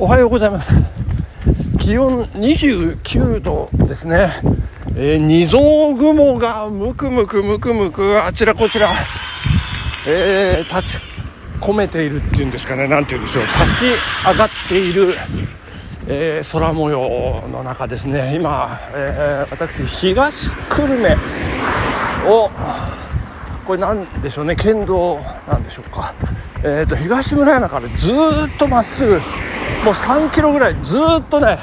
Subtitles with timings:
[0.00, 0.72] おはようございます。
[1.80, 4.30] 気温29度ですね、
[4.94, 5.58] えー、二層
[5.96, 8.94] 雲がむくむくむくむくあちらこちら、
[10.06, 11.02] えー、立ち
[11.60, 12.86] 込めているっていうんですかね。
[12.86, 13.42] 何て言うんでしょう。
[13.42, 13.84] 立ち
[14.24, 15.14] 上がっている、
[16.06, 18.36] えー、空模様の中ですね。
[18.36, 21.16] 今、え、私東久留米
[22.30, 22.48] を
[23.66, 24.54] これなんでしょうね。
[24.54, 25.18] 県道
[25.48, 26.14] なんでしょうか。
[26.62, 29.20] えーと、東村山からずっとまっすぐ
[29.88, 31.58] もう3キロぐらいずっとね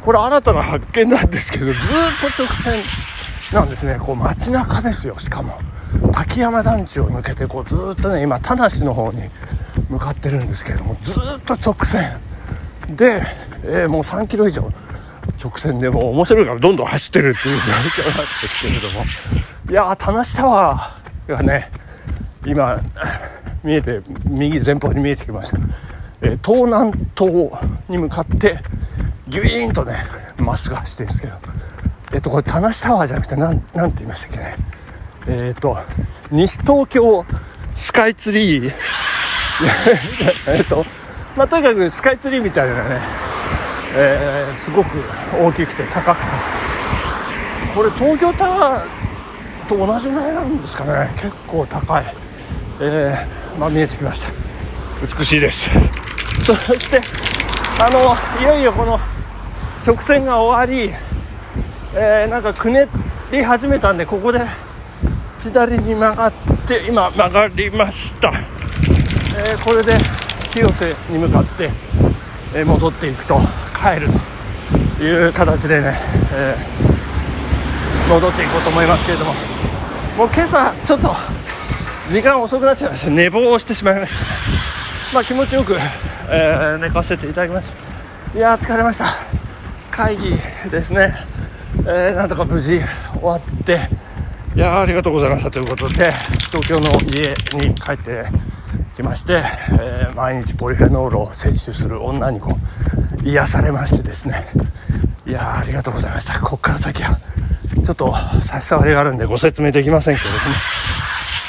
[0.00, 1.74] これ新たな発見なんですけどずっ
[2.36, 2.84] と直線
[3.52, 3.98] なんですね。
[3.98, 5.58] こう街中ですよしかも。
[6.12, 9.28] 滝山団地を抜けてこうずっとね今田無の方に
[9.88, 12.20] 向かってるんですけれどもずっと直線。
[12.90, 13.26] で、
[13.64, 14.70] えー、もう3キロ以上。
[15.42, 19.04] 直線でもう面白いからどんどん走ってるっていう状況なんですけれども。
[19.68, 21.72] いやー田無タワーがね
[22.46, 22.80] 今
[23.64, 25.58] 見えて右前方に見えてきました、
[26.22, 27.50] え、東南東
[27.88, 28.60] に向かって
[29.28, 31.34] ギュイーンとねまっすぐ走ってるんですけど。
[32.12, 34.56] えっ、とこれ田無タワーじゃなくて何て言いましたっけね。
[35.26, 35.76] えっ、と
[36.30, 37.24] 西東京
[37.76, 38.72] スカイツリー。
[40.48, 40.84] えっと
[41.36, 43.00] まあとにかくスカイツリーみたいなね、
[43.94, 44.88] えー、すごく
[45.38, 46.28] 大きくて高くて。
[47.74, 51.10] これ東京タワーと同じぐらいなんですかね。
[51.16, 52.14] 結構高い。
[52.80, 54.28] えー、まあ、見えてきました。
[55.18, 55.70] 美しいです。
[56.48, 57.02] そして
[57.78, 58.98] あのいよいよこの
[59.86, 60.94] 直線が終わり、
[61.94, 62.88] えー、なんかくね
[63.30, 64.40] り始めたんでここで
[65.42, 66.32] 左に曲がっ
[66.66, 68.32] て今曲がりました、
[69.36, 69.98] えー、これで
[70.50, 71.70] 清瀬に向かって、
[72.54, 73.38] え戻っていくと
[73.78, 74.08] 帰る
[74.96, 75.98] という形でね、
[76.32, 76.56] え
[78.08, 79.34] 戻っていこうと思いますけれども
[80.16, 81.14] もう今朝ちょっと
[82.10, 84.20] 時間遅くなっちゃいました寝坊してしまいました。
[85.12, 85.76] まあ気持ちよく、
[86.30, 87.68] えー、寝かせていただきまし
[88.32, 88.38] た。
[88.38, 89.14] いや疲れました。
[89.90, 90.38] 会議
[90.70, 91.14] ですね、
[91.80, 92.80] えー、なんとか無事
[93.14, 93.88] 終わって。
[94.54, 95.50] いやありがとうございました。
[95.50, 96.12] ということで
[96.50, 98.26] 東京の家に帰って
[98.96, 99.44] きまして、
[99.78, 102.56] えー、毎日ポリフェノールを摂取する女にこ
[103.22, 104.48] う癒されましてですね。
[105.26, 106.38] いやありがとうございました。
[106.40, 107.18] ここから先は
[107.84, 110.40] ちょっと差し障りがあるんでご説明できませんけれども、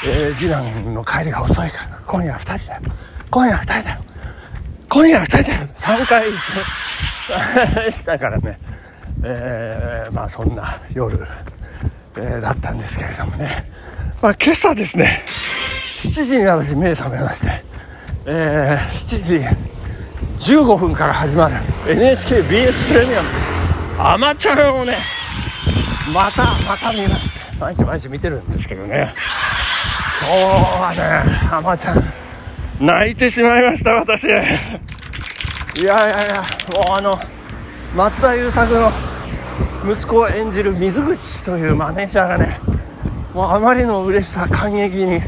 [0.06, 2.76] えー、次男の帰りが遅いから、今夜二人だ。
[2.76, 2.82] よ。
[3.30, 3.94] 今夜二人だ。
[3.94, 4.09] よ。
[4.90, 5.68] 今夜二人だよ。
[5.76, 6.30] 3回。
[7.92, 8.58] したからね、
[9.22, 11.16] えー、まあそんな夜、
[12.16, 13.70] えー、だったんですけれどもね。
[14.20, 15.22] まあ今朝ですね、
[16.02, 17.64] 7時に私目覚めまして、
[18.26, 19.56] えー、7
[20.36, 21.54] 時15分から始まる
[21.86, 23.28] NHKBS プレミアム、
[23.98, 24.98] アマちゃんをね、
[26.12, 29.14] また、また見まして、毎日毎日見てるんですけどね。
[30.20, 32.04] 今日はね浜ちゃん
[32.80, 34.24] 泣いてしまいました私。
[34.24, 34.40] いや
[35.76, 36.42] いやいや
[36.74, 37.20] もうあの
[37.94, 38.90] 松田優作の
[39.86, 42.58] 息子を演じる水口というマネージャーがね
[43.34, 45.20] もうあまりの嬉しさ感激に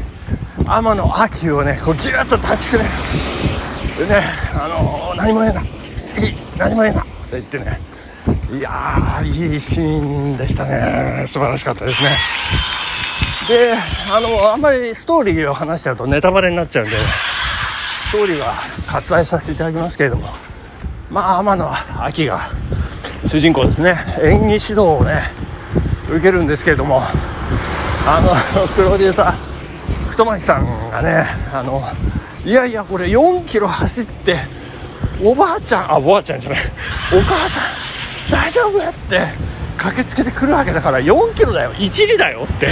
[0.65, 2.89] 天野秋をねこうギュッと抱きしめる
[3.99, 4.25] でね
[4.55, 5.65] あの何も言うない。
[5.65, 5.67] い
[6.57, 7.79] 何も言うなって言ってね。
[8.51, 11.25] いやーいいシーンでしたね。
[11.27, 12.17] 素晴らしかったですね。
[13.47, 13.75] で
[14.09, 16.97] あのあんまりストーリーを話しちゃうとネタバレになっちゃうんで。
[18.13, 20.29] ストーリーは割愛させていただきますけれども
[21.09, 22.41] まあ天野秋が
[23.25, 23.97] 主人公ですね。
[24.21, 25.31] 演技指導をね
[26.07, 27.01] 受けるんですけれども
[28.05, 31.81] あのプロデューサー太巻さんがねあの
[32.45, 34.41] いやいやこれ4キロ走って
[35.23, 36.59] おばあちゃんあおばあちゃんじゃない。
[37.11, 37.63] お母さん
[38.31, 39.27] 大丈夫やって
[39.77, 41.71] 駆けつけてくるわけだから4キロだよ。
[41.71, 42.69] 1里だよって。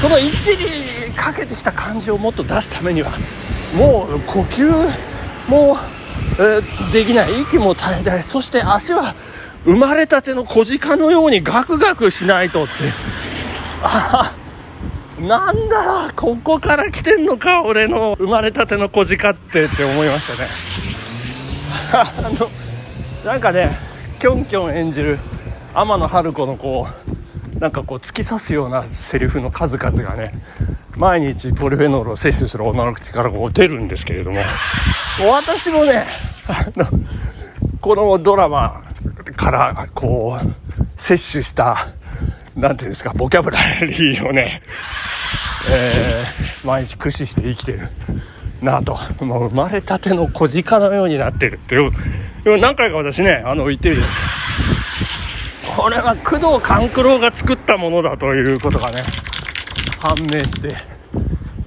[0.00, 3.10] その1にかけてきた感じをもっと出すためには
[3.74, 4.70] もう呼吸
[5.48, 5.76] も、
[6.38, 7.42] えー、できない？
[7.42, 9.14] 息も絶え絶えそして足は
[9.64, 12.72] 生まれたての小鹿のようにガクガクしないとって。
[13.82, 14.34] あ
[15.18, 17.62] なんだここから来てんのか？
[17.62, 20.48] 俺の生まれたての小鹿ってって思いましたね。
[21.92, 22.50] あの
[23.24, 23.78] なんかね
[24.18, 25.18] キョンキョン演じる
[25.74, 27.21] 天野春子のこう
[27.58, 30.32] なんかこう突き刺すようなセリフの数々がね
[30.96, 34.40] 毎日ポリフェノールを摂取する女の口からこう出るんですけれども
[35.28, 36.06] 私もね
[36.46, 36.86] あの
[37.80, 38.82] このドラマ
[39.36, 41.94] からこう摂取した
[42.54, 44.62] 何ていうんですかボキャブラリーをね、
[45.70, 47.88] えー、毎日駆使して生きてる
[48.60, 48.96] なと。
[49.24, 51.92] もう生まれたての小鹿のようになってるっていう。
[52.60, 55.21] 何回か私ねあの言ってるじゃないですか
[55.76, 59.02] これは工藤官九郎が作ったものだということがね
[59.98, 60.68] 判明して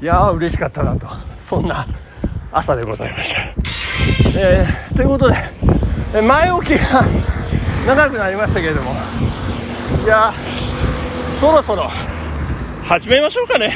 [0.02, 1.08] いやー嬉しかったなと。
[1.40, 1.88] そんな
[2.52, 3.42] 朝でございました、
[4.40, 5.36] えー、ということで
[6.16, 7.04] え前置きが
[7.86, 8.94] 長くなりましたけれども。
[10.04, 10.34] いや
[11.40, 11.90] そろそろ。
[12.84, 13.76] 始めましょうかね。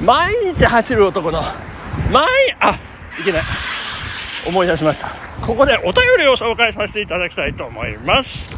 [0.00, 1.42] 毎日走る男の
[2.10, 2.26] 毎
[2.58, 2.80] あ
[3.20, 3.42] いけない
[4.46, 5.16] 思い出しました。
[5.40, 8.50] ここでお便りを紹介させていただきたいと思います。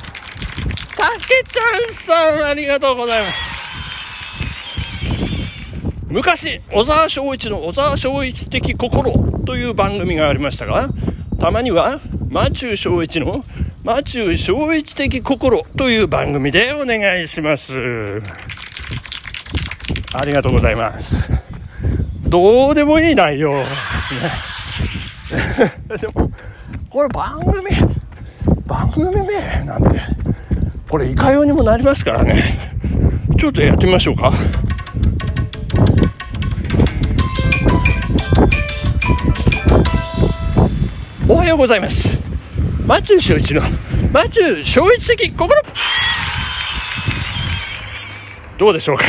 [0.97, 3.35] たけちゃんさんありがとうございます。
[6.09, 9.13] 昔小沢昭一の小沢昭一的心
[9.45, 10.89] という番組がありましたが
[11.41, 13.45] たまにはマチュー昭一の
[13.83, 18.23] マチュー昭一的心という番組でお願いします。
[20.15, 21.17] ありがとうございます。
[22.23, 23.53] どうでもいい内容。
[23.53, 24.54] ですね
[26.01, 26.31] でも
[26.91, 27.71] これ番組
[28.67, 30.01] 番組名なんで
[30.89, 32.71] これいかようにもなりますからね。
[33.39, 34.33] ちょっとやってみましょうか。
[41.29, 42.19] おはようございます。
[42.87, 43.63] マチュー正一の
[44.13, 45.63] マチュー正一的心。
[48.59, 49.05] どうでしょうか。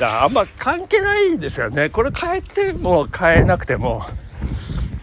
[0.22, 1.90] あんま関係ないんですよね。
[1.90, 4.06] これ変えても変えなくても。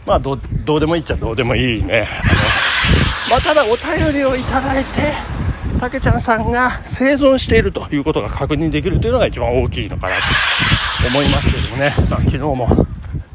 [0.06, 2.07] まあどうでもいいっちゃどうでもいいね。
[2.24, 5.13] あの、まあ、ただお便りをいただいて
[5.80, 10.16] たけちゃんさんが生存しているということが確認できるというのが一番大きいのかな
[11.01, 12.88] と思いますけどもね、まあ、昨日も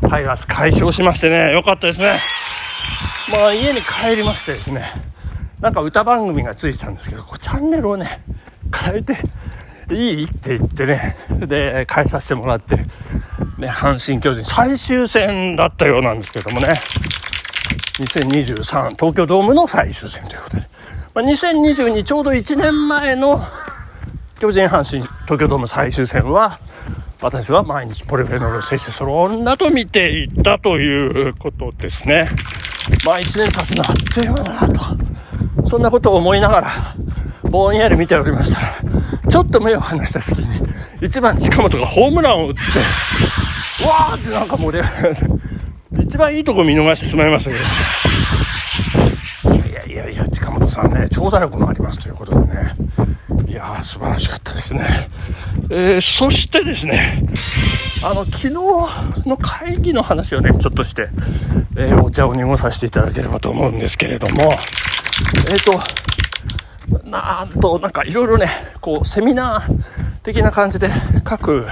[0.08, 1.52] タイガース解消しましてね。
[1.52, 2.20] よかったですね。
[3.30, 4.90] まあ家に帰りましてですね。
[5.60, 8.24] なんか歌番組がついてたんですけどこうチャンネルをね
[8.74, 9.16] 変えて
[9.92, 10.24] いい？
[10.24, 11.16] って言ってね。
[11.46, 12.84] で変えさせてもらって。
[13.62, 16.80] ね阪神・巨人最終戦だったようなんですけどもね
[17.98, 20.68] 2023東京ドームの最終戦ということで、
[21.14, 23.42] まあ、2022ちょうど1年前の
[24.40, 26.60] 巨人阪神東京ドーム最終戦は
[27.22, 32.28] 私は毎日ポリフェノール摂取する女と見ていたということですね。
[33.06, 35.68] まあ1年経つのあっという間だなと。
[35.68, 36.96] そんなことを思いながら、
[37.48, 38.74] ぼんやり見ておりましたら、
[39.30, 40.48] ちょっと目を離した隙に、
[41.00, 42.60] 1番近本がホームランを打って、
[43.86, 45.16] わーってなんか盛り上がる。
[46.04, 47.62] 一番いいとこ見逃してしまいましたけど。
[49.68, 52.74] いやいやいや、近本さんね、長打力もありますということでね。
[53.48, 55.08] いやー、素晴らしかったですね。
[55.70, 57.22] えー、そしてですね、
[58.02, 61.08] あの、昨日の会議の話をね、ちょっとして、
[61.76, 64.52] えー、お茶を濁させていただければと思うんですけれども、
[65.50, 65.80] えっ、ー、と、
[67.08, 68.48] なんと、なんかいろいろね、
[68.80, 70.90] こう、セミナー的な感じで
[71.24, 71.66] 各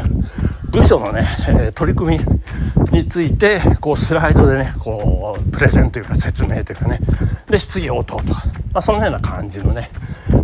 [0.71, 7.01] 部署のね、えー、取り組みについて、こう、スライドでね、こう、プレゼンというか説明というかね、
[7.49, 9.91] で、質疑応答とか、まあ、そのような感じのね、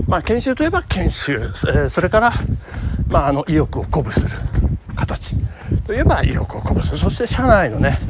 [0.07, 2.33] まあ、研修といえば研修、えー、それから、
[3.09, 4.31] まあ、あの、意欲を鼓舞する
[4.97, 5.37] 形。
[5.87, 6.99] といえば意欲を鼓舞する。
[6.99, 8.01] そして社内のね、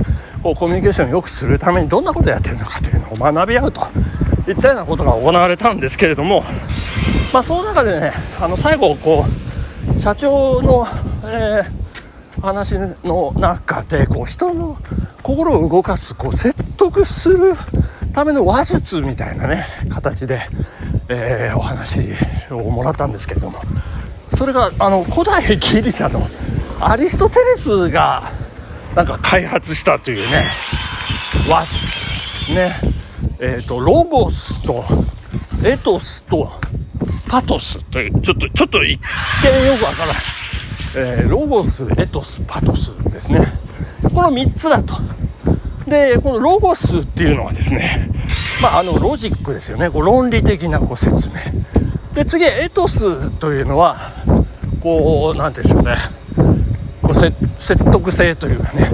[0.43, 3.83] こう、コミュニケーションを良くするためにどんなことをやってるのかというのを学び合うと。
[4.49, 6.45] いったようなことが行われたんですけれども、
[7.33, 9.25] まあ、その中でね、あの、最後、こ
[9.95, 10.87] う、社長の、
[11.25, 11.86] えー、
[12.47, 14.79] 話の中で、こう、人の
[15.23, 17.55] 心を動かす、こう、説得する
[18.15, 20.49] ための話術みたいなね、形で、
[21.09, 22.01] えー、お話
[22.51, 23.61] をもらったんですけれども。
[24.37, 26.29] それがあの古代ギリシャの
[26.81, 28.33] アリストテレスが
[28.95, 30.53] なんか開発したというね
[31.49, 31.67] 話
[32.47, 32.77] 術ね。
[33.39, 34.85] えっ、ー、とロゴスと
[35.65, 36.53] エトスと
[37.29, 39.01] パトスというちょっとちょっと一
[39.43, 40.23] 見よくわからない、
[40.99, 43.53] えー、ロゴスエトスパトスですね。
[44.15, 44.95] この3つだと。
[45.87, 48.11] でこのロゴスっていうのはですね
[48.61, 49.91] まあ、あのロジックですよね。
[49.91, 51.35] こう論理的なこう説明。
[52.15, 54.13] で次エトスというのは
[54.81, 55.97] こう何て言うんでしょうね。
[57.03, 58.91] こう説得性というかね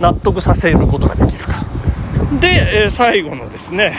[0.00, 1.62] 納得させることができるか。
[2.40, 3.94] で、えー、最後のですね、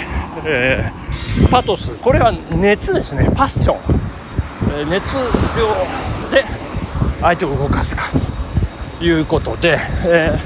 [0.45, 1.91] えー、パトス。
[2.01, 3.29] これは熱ですね。
[3.35, 3.77] パッション、
[4.79, 6.43] えー、熱量で
[7.25, 8.12] 相手を動かすか。
[9.00, 10.39] ということで、え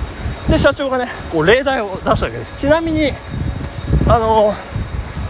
[0.47, 2.53] ー、で社長がねこう例題を出すわけです。
[2.53, 3.11] ちなみに
[4.07, 4.53] あの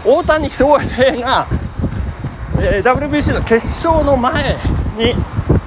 [0.04, 1.48] 大谷翔平が、
[2.60, 4.58] えー、WBC の決勝の前
[4.96, 5.14] に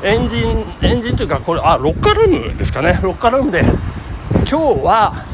[0.01, 2.99] エンジンエンジンというかこれあロッカールームですかね。
[3.03, 3.61] ロッカールームで
[4.31, 5.25] 今日は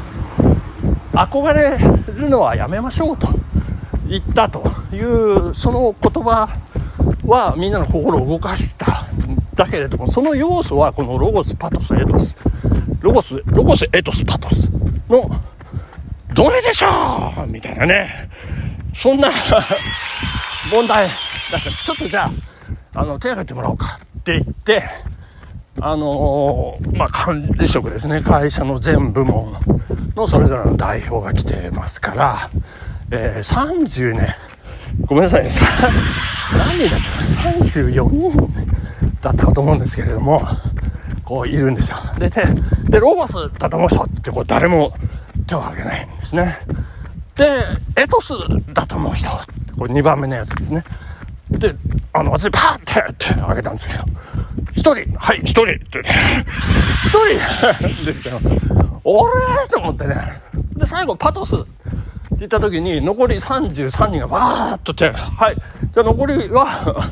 [1.14, 1.78] 憧れ
[2.12, 3.28] るのはやめましょうと
[4.08, 6.50] 言ったというその言葉
[7.26, 8.99] はみんなの心を動かした
[9.60, 12.38] だけれどもその要素はこのロゴスパトスエトス
[13.02, 14.56] ロゴスロゴスエトスパトス
[15.10, 15.30] の
[16.34, 16.88] どれでしょ
[17.46, 17.48] う？
[17.48, 18.30] みたいなね。
[18.96, 19.30] そんな
[20.72, 21.08] 問題。
[21.52, 22.32] だからちょっとじゃ
[22.94, 24.84] あ、あの、手挙げてもらおうかって言って、
[25.82, 28.22] あのー、まあ、管理職ですね。
[28.22, 29.54] 会社の全部門
[30.16, 32.50] のそれぞれの代表が来てますから、
[33.12, 34.38] えー、30ね、
[35.06, 35.50] ごめんなさいね、
[36.54, 38.79] 何人だったかな ?34 人
[39.22, 40.42] だったかと思うんですけれども、
[41.24, 41.98] こういるんですよ。
[42.18, 42.44] で、で、
[42.90, 44.94] でロゴスだと思う人ってこう誰も
[45.48, 46.60] 手を挙げないんですね。
[47.36, 47.46] で、
[47.96, 48.34] エトス
[48.74, 49.30] だと思う人、
[49.78, 50.84] これ2番目のやつですね。
[51.52, 51.76] で、
[52.14, 54.04] あの、私パーってって挙げたんですけど、
[54.74, 55.80] 一人、はい、一人って、
[57.04, 58.40] 一人 ですよ。
[59.04, 59.32] 俺
[59.70, 60.42] と思ってね。
[60.76, 61.66] で、最後パトスって
[62.38, 65.56] 言った時に、残り33人がバーッと手、はい、
[65.92, 67.12] じゃあ残りは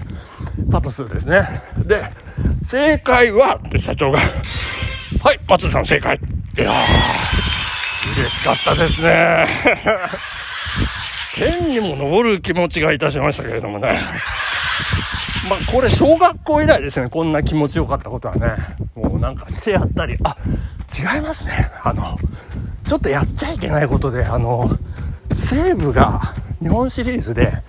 [0.72, 1.62] パトスですね。
[1.86, 2.04] で、
[2.66, 6.20] 正解はって社長が、はい、松田さん正解。
[6.58, 9.48] いやー、嬉しかったですね。
[11.36, 14.00] 天にも昇る気持ちがいたしましたけれどもね。
[15.50, 17.10] まあ、これ小学校以来ですね。
[17.10, 18.56] こんな気持ちよかったことはね。
[18.96, 20.36] もうなんかしてやったり、あ、
[21.16, 21.72] 違いますね。
[21.84, 22.18] あの、
[22.88, 24.78] ちょっとやっちゃいけないことで、あの、
[25.36, 27.62] 西武が日本シリーズで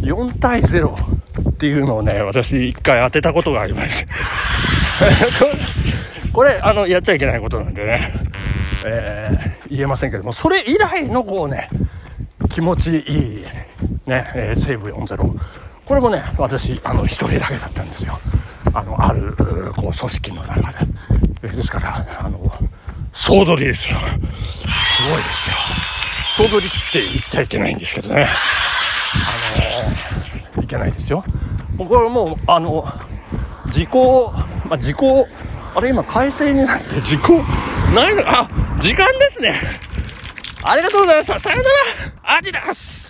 [0.00, 4.12] 4対0っていうのをね、私一回当てたことがありまして。
[6.32, 8.12] これ、あの、やっちゃいけないことなんでね、
[8.84, 11.68] えー、言えませんけども、それ以来のこうね、
[12.50, 13.44] 気持ちいい、
[14.06, 15.38] ね、えー、西武4-0。
[15.84, 18.20] これもね、私、あの、一人だけだったんですよ。
[18.72, 20.72] あの、ある、こう、組織の中
[21.42, 21.48] で。
[21.48, 22.52] ですから、あの、
[23.12, 23.98] 総取りですよ。
[23.98, 25.56] すごいですよ。
[26.36, 28.28] 総取りって言っちゃいけないんですけどね。
[30.70, 31.24] けないですよ。
[31.76, 32.86] これもう、あの、
[33.70, 34.32] 時効、
[34.68, 35.28] まあ、時効、
[35.74, 37.42] あれ今改正になって時効、
[37.94, 38.22] ないの？
[38.26, 38.48] あ、
[38.80, 39.60] 時間ですね。
[40.62, 41.38] ありがとうございました。
[41.38, 42.36] さよなら。
[42.38, 43.09] アディダス